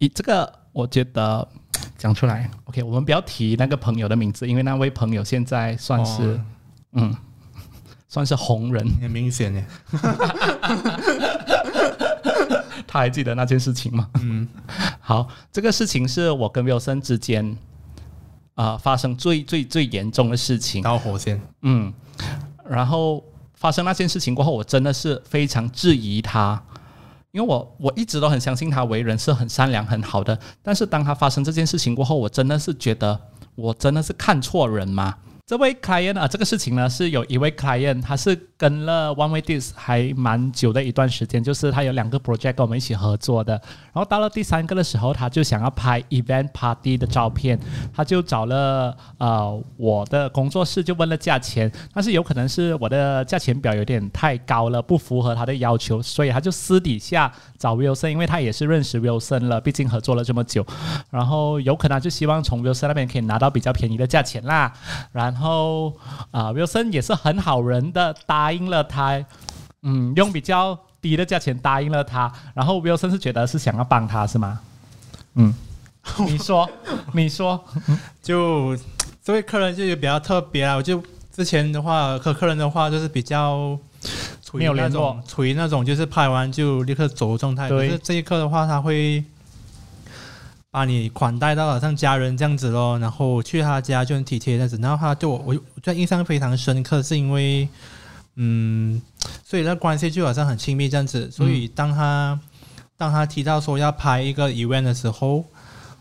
[0.06, 1.48] 以这个我觉得
[1.98, 6.42] 讲出来，OK，我们不要提那个朋友的名字，因为那位朋友现在算是、哦
[6.94, 7.16] 嗯，
[8.08, 9.66] 算是红人，很明显耶。
[12.88, 14.10] 他还记得那件事情吗？
[14.22, 14.48] 嗯，
[15.02, 17.58] 好，这个事情是我跟 Wilson 之间
[18.54, 20.82] 啊、发生最最最严重的事情。
[20.82, 21.42] 导火线。
[21.64, 21.92] 嗯，
[22.70, 23.22] 然后
[23.54, 26.62] 发生那件事情过后，我真的是非常质疑他，
[27.36, 33.20] 因为我我一直都很相信他为人是很善良很好的，但是当他发生这件事情过后，我真的是觉得
[33.56, 35.16] 我真的是看错人吗？
[35.48, 43.54] 这位 client 啊，这个事情呢是有一位 client，他是跟了 One Way Dis 还蛮久的一段时间，就是他有两个 project 跟我们一起合作的。
[43.94, 47.60] 然后到了第三个的时候，他就想要拍 event party 的照片，
[47.94, 60.66] 他就找了呃我的工作室，就问了价钱，但是有可能是我的价钱表有点太高了，不符合他的要求，所以他就私底下找 Wilson，因为他也是认识 Wilson 了，毕竟合作了这么久，
[61.12, 64.74] 然后有可能就希望从 Wilson 那边可以拿到比较便宜的价钱啦。
[65.12, 65.96] 然后
[66.32, 69.24] 啊、w i l s o n 也是很好人的，答应了他，
[69.84, 72.32] 嗯，用比较低的价钱答应了他。
[72.54, 74.60] 然后 Wilson 是觉得是想要帮他是吗？
[75.36, 75.54] 嗯，
[76.26, 76.70] 你说，
[77.14, 77.64] 你说，
[78.22, 78.78] 就
[79.24, 83.78] 这位客人就比较特别啊，我就之前的话，客客人的话就是比较
[84.42, 87.68] 处于没有那种处于那种就是拍完就立刻走的状态。
[87.68, 89.24] 可对是这一刻的话，他会
[90.76, 97.66] 把你款待到好像家人这样子咯，然后去他家就很体贴这样子，然后他对我我我觉得印象非常深刻，是因为
[98.36, 99.02] 嗯，
[99.46, 102.38] 所以那关系就好像很亲密这样子，所以当他、
[102.98, 105.46] 当他提到说要拍一个 event 的时候，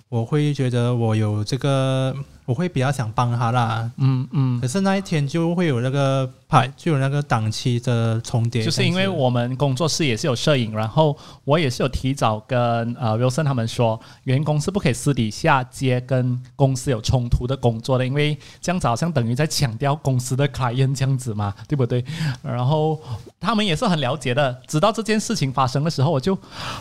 [0.08, 2.12] 我会觉得我有这个，
[2.46, 3.90] 我会比较想帮他啦。
[3.96, 12.59] 嗯嗯可，是那一天就会有那个拍，就有那个档期的重叠，就是因为我们工作室也是有摄影，然后我也是有提早跟
[13.00, 22.04] 呃 Wilson 他们说，员工是不可以私底下接跟公司有冲突的工作的，因为这样子好像等于在强调公司的 client 这样子嘛，对不对？
[22.42, 23.00] 然后
[23.40, 26.38] 他们也是很了解的，直到这件事情发生的时候，我就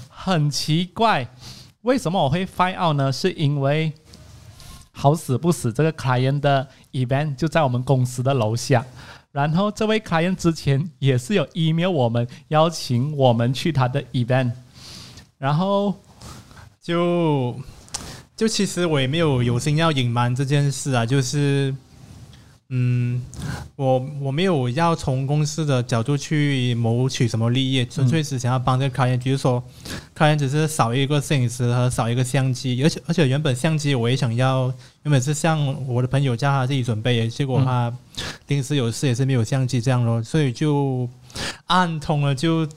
[0.09, 1.27] 很奇怪，
[1.83, 3.11] 为什么我会 find out 呢？
[3.11, 3.93] 是因为
[4.93, 8.85] 好死不死，这个 client 的 event 就在我们公司的楼下。
[9.31, 14.51] 然后这位 client 之前也是有 email 我们邀请我们去他的 event，
[15.39, 15.95] 然后
[16.79, 17.59] 就
[18.35, 21.73] 就其实我也没有有心要隐瞒这件事啊，就是
[22.69, 23.21] 嗯，
[23.75, 29.61] 我我没有要从公司的角度去谋取什么利益，纯粹是想要帮这个 client，比如说
[30.17, 34.73] client 只是少一个摄影师和少一个相机，而且而且原本相机我也想要，
[35.03, 37.93] 原本是像我的朋友叫他自己准备，结果他
[38.47, 41.07] 临时有事也是没有相机这样咯，所以就
[41.67, 42.67] 暗通了就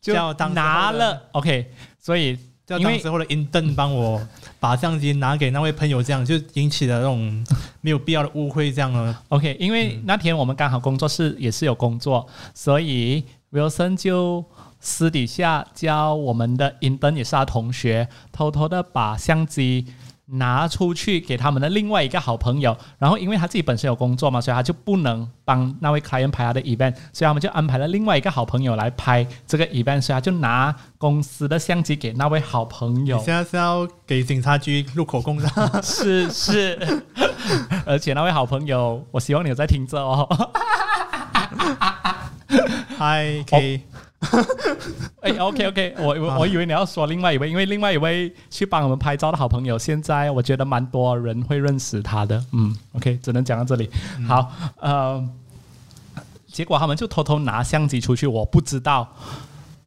[0.00, 0.14] 就
[0.54, 1.20] 拿了。
[1.32, 1.66] OK，
[1.98, 4.24] 所以叫当时候的英邓帮我
[4.60, 7.44] 把相机拿给那位朋友，这样就引起了那种
[7.80, 9.22] 没有必要的误会，这样了。
[9.30, 14.44] OK，因为那天我们刚好工作室也是有工作，所以 Wilson 就
[14.78, 19.86] 私底下教我们的 intern 也是他同学，偷偷的把相机
[20.32, 33.24] 拿出去给他们的另外一个好朋友，然后因为他自己本身有工作嘛，所以他就不能帮那位 client 拍他的 event，所以他们就安排了另外一个好朋友来拍这个 event，所以他就拿公司的相机给那位好朋友你。
[33.24, 35.82] 现在是要给警察局录口供的？
[35.82, 37.02] 是是，
[37.84, 40.28] 而且那位好朋友，我希望你有在听着哦。
[42.98, 43.82] 嗨，K，
[45.20, 52.44] 哎，OK OK，我我我以为你要说另外一位，因为另外一位去帮我们拍照的好朋友，现在我觉得蛮多人会认识他的。
[52.52, 53.90] 嗯，OK，只能讲到这里。
[54.28, 55.28] 好，呃，
[56.46, 59.14] 结果他们就偷偷拿相机出去，我不知道，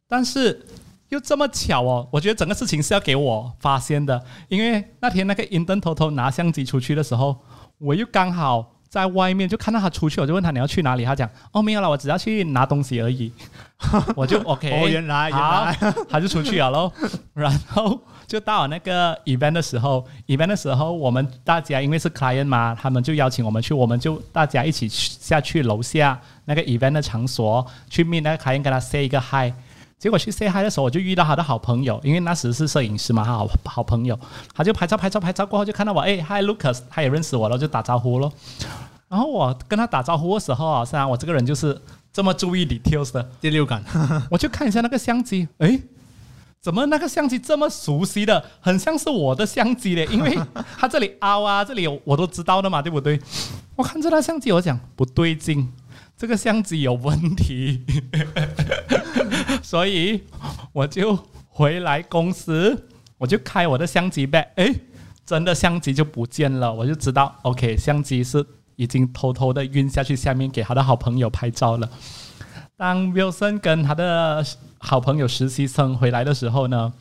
[0.08, 0.66] 但是。
[1.10, 7.36] 又这么巧哦，我觉得整个事情是要给我发现的，因为那天那个银灯偷偷拿相机出去的时候，
[7.78, 13.32] 我又刚好在外面就看到他出去，我就问他你要去哪里，他讲哦没有了，我只要去拿东西而已，
[14.14, 15.76] 我就 OK，哦，原来原来，，
[16.08, 16.92] 他就出去了喽。
[17.34, 29.52] 然后就到了那个 event 的时候，event 的时候，我们大家因为是 client 嘛，他们就邀请我们去，我们就大家一起去下去楼下那个 event 的场所去 meet 那个 client，跟他 say 一个 hi。
[30.04, 34.14] 结果去 say hi 的时候，我就遇到他的好朋友，因为那时是摄影师嘛，他好好朋友，
[34.54, 38.30] 他就拍照拍照拍照过后就看到我，哎，hi Lucas，他也认识我了，就打招呼咯。
[39.08, 41.80] 然后我跟他打招呼的时候啊，虽然我这个人就是
[42.12, 43.82] 这么注意 details 的，第六感，
[44.30, 45.80] 我就看一下那个相机，诶，
[46.60, 50.06] 怎么那个相机这么熟悉的，很像是我的相机嘞？
[50.12, 50.38] 因为
[50.76, 53.18] 它这里凹啊，这里有我都知道的嘛，对不对？
[53.74, 55.72] 我看着那相机，我讲不对劲，
[56.16, 57.84] 这个相机有问题，
[59.62, 60.22] 所以
[60.72, 62.86] 我就回来公司，
[63.18, 64.74] 我就开我的相机 bag，诶，
[65.26, 68.44] 真的相机就不见了，我就知道，OK，相机是
[68.76, 71.88] 已经偷偷的运下去下面给他的好朋友拍照了。
[72.76, 74.44] 当 Wilson 跟他的
[74.78, 76.92] 好朋友实习生回来的时候呢，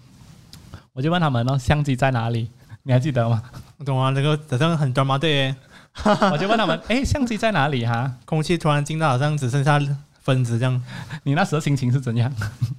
[0.93, 2.49] 我就问他们哦，相机在哪里？
[2.83, 3.41] 你还记得吗？
[3.77, 5.55] 我懂啊，那个好像很专门对，
[6.31, 8.11] 我就问他们，哎，相机在哪里哈？
[8.25, 9.79] 空气突然静到好像只剩下
[10.21, 10.83] 分子这样，
[11.23, 12.31] 你那时候心情是怎样？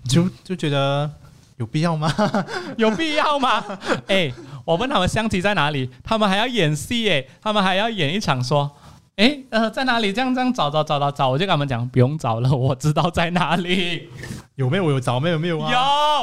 [0.08, 1.10] 就就觉得
[1.56, 2.12] 有必要吗？
[2.76, 3.64] 有必要吗？
[4.08, 4.32] 哎，
[4.64, 8.70] 我问他们相机在哪里，他们还要演戏哎，他们还要演一场说，
[9.16, 10.12] 哎呃在哪里？
[10.12, 14.08] 这样这样找找找找找，我就跟他们讲不用找了，我知道在哪里。
[14.56, 14.84] 有没有？
[14.84, 15.38] 我有找没有？
[15.38, 15.70] 没有啊？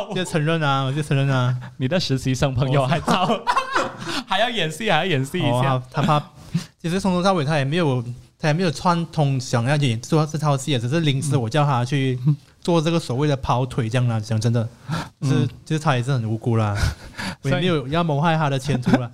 [0.10, 1.56] 有，就承认啊，我就承认啊。
[1.78, 3.28] 你的实习生朋友还找，
[4.28, 5.82] 还要演戏，还要演戏一下。
[5.92, 6.22] 他怕，
[6.82, 8.04] 其实从头到尾他也没有，
[8.40, 12.18] 他也没有串通想要演做这套戏，只是临时我叫他去
[12.62, 14.20] 做这个所谓的跑腿这样啦。
[14.20, 14.68] 讲真的，
[15.22, 16.76] 就是就是他也是很无辜啦，
[17.44, 19.10] 我 也没有要谋害他的前途啦。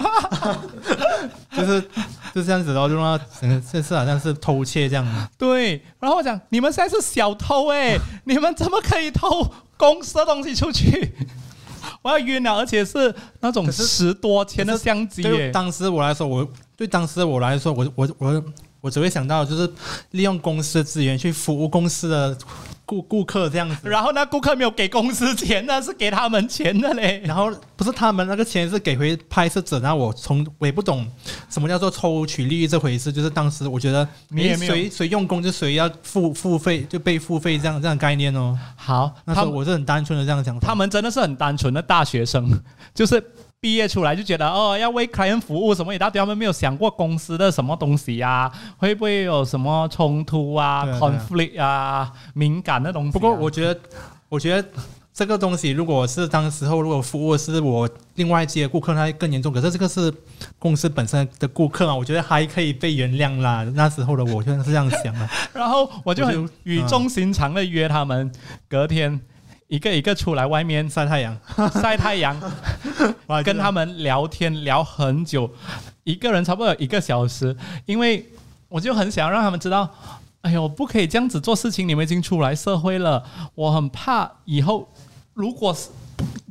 [1.56, 1.82] 就是
[2.36, 5.30] 就这样子然后，就让他整个这次好像是偷窃这样。
[5.38, 11.16] 对，然后我讲你们现在是小偷哎、你们怎么可以偷公司的东西出去？
[12.02, 18.44] 我要晕了，而且是那种十多千的相机耶、对当时我来说，我对当时我来说，我我我
[18.82, 19.70] 我只会想到就是
[20.12, 22.38] 利用公司的资源去服务公司的
[22.88, 23.78] 顾顾客这样子。
[23.84, 27.22] 然后那顾客没有给公司钱那，是给他们钱的嘞。
[27.26, 31.06] 然后不是他们那个钱是给回拍摄者，然后我从我也不懂
[31.50, 38.58] 什么叫做抽取利益这回事，就是当时我觉得你也没有谁谁用功就谁要付付费就被付费这样这样的概念哦。
[38.78, 42.50] 好，那时候我是很单纯的这样讲法，他们真的是很单纯的大学生，
[42.96, 43.22] 就是
[43.60, 53.80] 毕业出来就觉得哦要为 client 服务什么一大堆，他们没有想过公司的什么东西啊，会不会有什么冲突啊、对啊对啊 conflict 啊、敏感的东西啊、不过我觉得，
[54.30, 54.70] 我觉得
[55.12, 59.52] 这个东西，如果是当时候如果服务是我另外接的顾客，那更严重。
[59.52, 60.14] 可是这个是
[60.60, 63.64] 公司本身的顾客嘛，我觉得还可以被原谅啦。
[63.74, 65.28] 那时候的我就是这样想的。
[65.54, 68.32] 然后我就很语重心长的约他们，
[68.70, 69.20] 隔天
[69.68, 71.38] 一个一个出来外面晒太阳，
[71.82, 72.40] 晒太阳，
[73.44, 75.50] 跟他们聊天聊很久，
[76.04, 78.26] 一个人差不多有一个小时，因为
[78.70, 79.90] 我就很想让他们知道，
[80.42, 83.24] 哎呦，不可以这样子做事情，你们已经出来社会了，
[83.56, 84.90] 我很怕以后
[85.34, 85.90] 如果是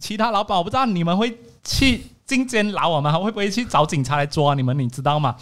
[0.00, 5.36] 其他老板，我不知道你们会去进监牢我们会不会去找警察来抓你们，你知道吗？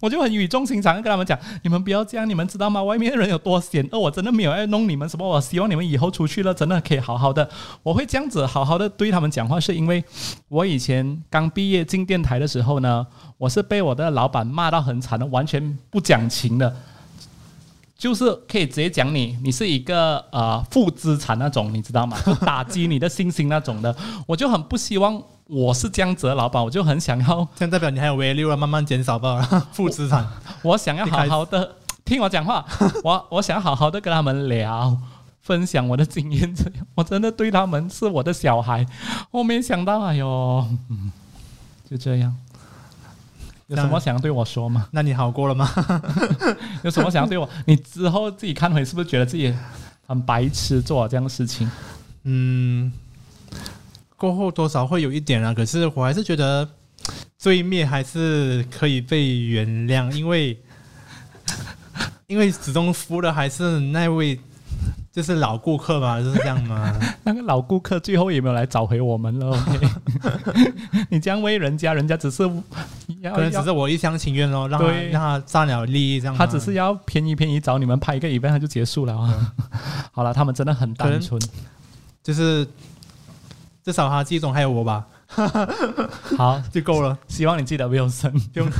[0.00, 2.80] 我就很语重心长跟他们讲，你们不要这样，你们知道吗？
[2.80, 7.48] 外面的人有多险恶，我真的没有要弄你们什么，我希望你们以后出去了，真的可以好好的。
[7.82, 10.04] 我会这样子好好的对他们讲话，是因为
[10.48, 13.04] 我以前刚毕业进电台的时候呢，
[13.36, 16.76] 我是被我的老板骂到很惨的，完全不讲情的。
[17.98, 22.16] 就是可以直接讲你，你是一个呃负资产那种，你知道吗？
[22.24, 23.94] 就打击你的信心那种的。
[24.24, 29.42] 我就很不希望我是这样子的老板，我就很想要 这样代表你还有 value 啊，慢慢减少吧，
[29.74, 30.24] 负资产。
[30.62, 32.64] 我想要好好的听我讲话，
[33.02, 34.96] 我我想要好好的跟他们聊，
[35.40, 36.54] 分享我的经验。
[36.54, 38.86] 这样，我真的对他们是我的小孩，
[39.32, 41.10] 我没想到，哎呦，嗯
[41.90, 42.32] 就这样。
[43.68, 44.88] 有什么想要对我说吗？
[44.90, 45.70] 那你好过了吗？
[46.82, 47.48] 有什么想要对我？
[47.66, 49.54] 你之后自己看回，是不是觉得自己
[50.06, 51.70] 很白痴做这样的事情？
[52.24, 52.90] 嗯，
[54.16, 56.68] 过后多少会有一点啊，可是我还是觉得
[57.36, 60.58] 罪孽还是可以被原谅，因为
[62.26, 64.38] 因为始终服务的还是那位
[65.18, 66.96] 就是老顾客嘛，就是这样嘛。
[67.24, 69.48] 那个老顾客最后也没有来找回我们了。
[69.48, 70.72] OK，
[71.10, 72.44] 你这样为人家，人家只是
[73.20, 76.36] 要可能只是我一厢情愿哦，让他对让他占了利益这样。
[76.36, 79.52] 他只是要便宜便宜找你们拍一个 event，他就结束了啊。
[80.14, 81.42] 好了，他们真的很单纯。
[82.22, 82.64] 就是
[83.82, 85.04] 至少他记忆中还有我吧，
[86.36, 87.18] 好，就够了。
[87.26, 88.40] 希望你记得 Wilson。
[88.52, 88.70] 不用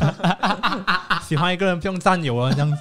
[1.27, 2.79] 喜欢一个人不用占有啊，这样子。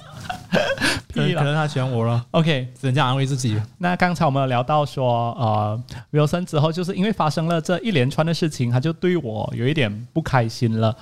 [1.12, 3.60] 可能可能他喜欢我了，OK，只能这样安慰自己。
[3.78, 5.82] 那刚才我们有聊到说，呃
[6.12, 10.96] ，Wilson 之后就是因为发生了这一连串的事情，他就对我有一点不开心了，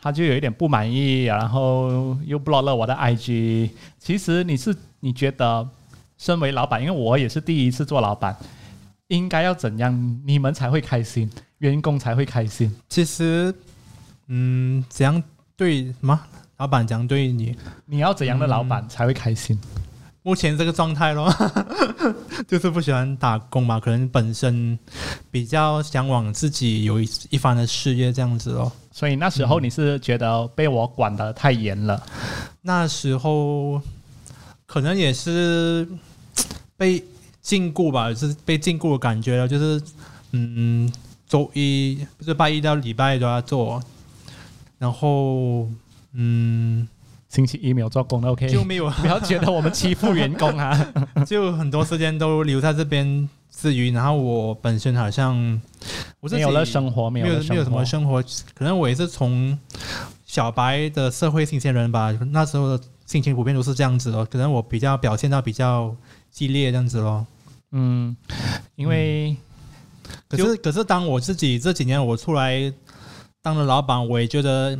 [0.00, 3.70] 他就有一点不满意，然后又 block 了我的 IG。
[3.98, 5.68] 其实你是你觉得，
[6.16, 8.36] 身为老板，因为我也是第一次做老板，
[9.08, 12.74] 应该要怎样你们才会开心，员工才会开心？
[12.88, 13.54] 其实，
[14.28, 15.22] 嗯，怎样
[15.56, 16.18] 对什么
[16.58, 17.56] 老板讲对你？
[17.86, 19.58] 你要怎样的老板才会开心？
[20.24, 21.28] 目前这个状态咯，
[22.46, 24.78] 就是不喜欢打工嘛，可能本身
[25.32, 28.70] 比较向往自己有一一番的事业这样子咯。
[28.92, 32.00] 所以那时候你是觉得被我管得太严了，
[32.60, 33.82] 那时候
[34.64, 35.88] 可能也是
[36.76, 37.02] 被
[37.40, 39.82] 禁锢吧，就是被禁锢的感觉了，就是
[40.30, 40.88] 嗯，
[41.26, 43.82] 周一不是拜一到礼拜都要做，
[44.78, 45.66] 然后
[46.14, 46.86] 嗯
[47.28, 48.48] 星期一没有做工的，OK？
[48.48, 50.92] 就没有 不要觉得我们欺负员工啊。
[51.26, 55.34] 就很多时间都留在这边之余，然后我本身好像
[56.20, 58.22] 我没有了生活，没有了生活，没有没有什么生活，
[58.54, 59.58] 可能我也是从
[60.26, 65.94] 小白的社会新鲜人吧，那时候的心情普遍都是这样子哦，可能我比较表现到比较
[66.30, 67.26] 激烈这样子咯。
[67.70, 68.14] 嗯，
[68.76, 69.34] 因为
[70.28, 72.70] 可是可是当我自己这几年我出来
[73.40, 74.78] 当了老板，我也觉得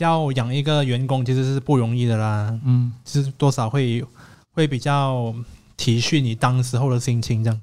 [0.00, 4.04] 要养一个员工其实是不容易的啦，嗯，就是多少会
[4.52, 5.34] 会比较
[5.76, 7.60] 体恤你当时候的心情这样。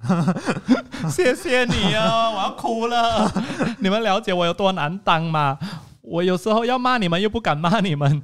[1.10, 3.32] 谢谢你啊， 我要哭了。
[3.80, 5.58] 你们了解我有多难当吗？
[6.02, 8.22] 我有时候要骂你们，又不敢骂你们，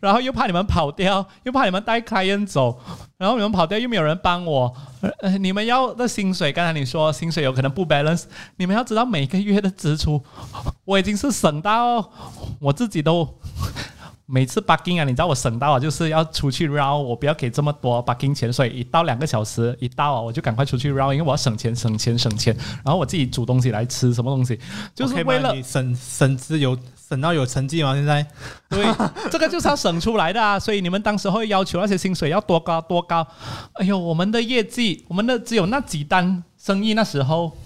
[0.00, 2.78] 然后又怕你们跑掉，又怕你们带 client 走，
[3.18, 4.74] 然后你们跑掉又没有人帮我。
[5.20, 8.24] 呃，你们要的薪水，刚才你说薪水有可能不 balance，
[8.56, 10.22] 你们要知道每个月的支出，
[10.84, 12.10] 我已经是省到
[12.60, 13.28] 我自己都。
[14.30, 22.54] 每次 bugging 啊，你知道我省到啊，就是要出去绕，我不要给这么多 bugging 钱，所以一到两个小时一到啊，我就赶快出去绕，因为我要省钱省钱省钱，
[22.84, 24.60] 然后我自己煮东西来吃，什么东西，
[24.94, 27.94] 就是为了你省省资有省到有成绩吗？
[27.94, 28.26] 现在
[28.68, 28.84] 对，
[29.30, 30.58] 这个就是要省出来的啊！
[30.58, 33.26] 所以你们当时会要求那些薪水要多高多高？
[33.76, 37.56] 哎呦，我们的业绩，我们的只有那几单生意，那时候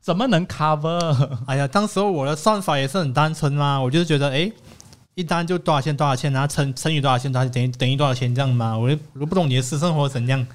[0.00, 1.28] 怎么能 cover？
[1.46, 4.50] 哎呀，当时候我的算法也是很单纯嘛，我就是觉得哎。
[5.16, 8.76] 一单就多少钱多少钱，然后乘乘以多少钱，多少等于等于多少钱这样嘛？
[8.76, 10.46] 我我不懂你的私生活怎样。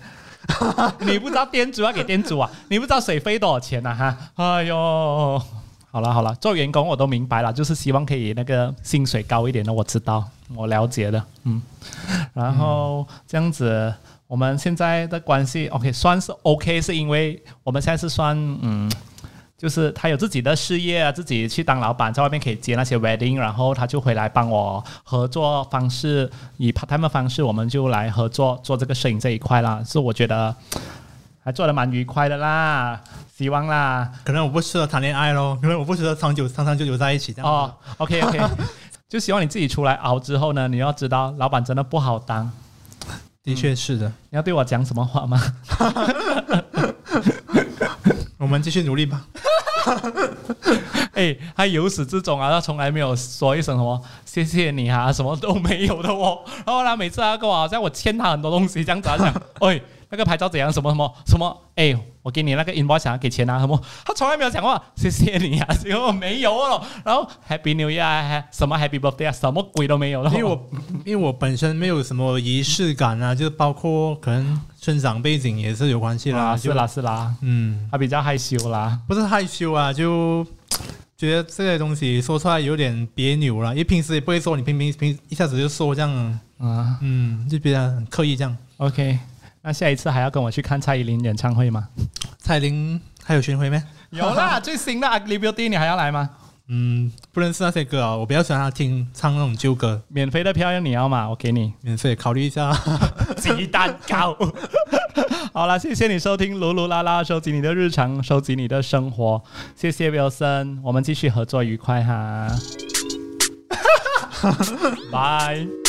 [1.02, 2.48] 你不知道店主要给店主啊？
[2.70, 3.92] 你不知道水费多少钱啊？
[3.96, 4.18] 哈！
[4.36, 5.42] 哎呦，
[5.90, 11.60] 好了好了，做员工我都明白了，就是希望可以那个薪水高一点的，我知道，我了解的，嗯。
[12.36, 13.92] 然后这样子，
[14.28, 18.92] 我们现在的关系 OK 算是 OK，是因为我们现在是算嗯。
[19.62, 29.80] 就是他有自己的事业啊，自己去当老板，在外面可以接那些 wedding，然后他就回来帮我合作方式，以 part time 的方式，我们就来合作做这个摄影这一块啦。
[29.86, 30.56] 是我觉得
[31.44, 33.00] 还做的蛮愉快的啦，
[33.38, 34.12] 希望啦。
[34.26, 37.48] 可能我不适合谈恋爱咯，可能我不适合长久长长久久在一起这样。
[37.48, 38.40] 哦，OK OK，
[39.08, 42.52] 就希望你自己出来熬之后呢，你要知道老板真的不好当。
[43.44, 45.40] 的确是的，你要对我讲什么话吗？
[48.40, 49.24] 我们继续努力吧。
[51.14, 56.40] 哎，他由始至终啊，他从来没有说一声什么谢谢你啊，什么都没有的哦。
[56.66, 66.82] 然后他每次他跟我好像我欠他很多东西这样子，讲， 哎，那个牌照怎样，什么什么什么，哎，我给你那个 invoice 想要给钱啊，什么，他从来没有讲过谢谢你啊，结果没有了。
[67.04, 70.30] 然后 Happy New Year 啊，什么 Happy Birthday 啊，什么鬼都没有了。
[70.32, 70.70] 因为我
[71.06, 76.40] 因为我本身没有什么仪式感啊，就是包括可能生长背景也是有关系啦。
[76.50, 79.00] 啊，是啦是啦，嗯，他比较害羞啦。
[79.08, 80.44] 不是害羞啊，就
[81.16, 86.12] 觉得这些东西说出来有点别扭了，因为平时也不会说，你平平平一下子就说这样，
[86.58, 88.58] 啊嗯，就比较很刻意这样。
[88.78, 89.20] ，OK，
[89.62, 91.88] 那下一次还要跟我去看蔡依林演唱会吗？
[92.40, 93.80] 蔡依林还有巡回没？
[94.10, 96.28] 有啦， 最新的 Ugly Beauty 你还要来吗？
[96.74, 101.30] 嗯，不认识那些歌啊，我比较喜欢他听唱那种旧歌，免费的票要你要吗？
[101.30, 102.72] 我给你免费考虑一下。
[103.42, 104.38] 鸡蛋糕。
[105.54, 109.42] 好了，谢谢你收听噜噜啦啦，收集你的日常，收集你的生活。
[109.76, 112.48] 谢谢 Wilson，我们继续合作愉快哈。
[115.12, 115.81] 拜。